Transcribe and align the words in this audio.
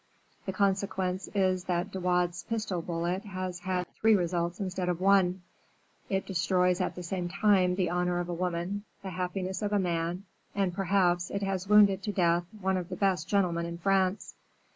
The 0.47 0.51
consequence 0.51 1.29
is 1.35 1.65
that 1.65 1.91
De 1.91 1.99
Wardes's 1.99 2.41
pistol 2.41 2.81
bullet 2.81 3.21
has 3.23 3.59
had 3.59 3.85
three 3.93 4.15
results 4.15 4.59
instead 4.59 4.89
of 4.89 4.99
one; 4.99 5.43
it 6.09 6.25
destroys 6.25 6.81
at 6.81 6.95
the 6.95 7.03
same 7.03 7.29
time 7.29 7.75
the 7.75 7.91
honor 7.91 8.17
of 8.19 8.27
a 8.27 8.33
woman, 8.33 8.83
the 9.03 9.11
happiness 9.11 9.61
of 9.61 9.71
a 9.73 9.77
man, 9.77 10.23
and, 10.55 10.73
perhaps, 10.73 11.29
it 11.29 11.43
has 11.43 11.67
wounded 11.67 12.01
to 12.01 12.11
death 12.11 12.45
one 12.61 12.77
of 12.77 12.89
the 12.89 12.95
best 12.95 13.27
gentlemen 13.29 13.67
in 13.67 13.77
France. 13.77 14.33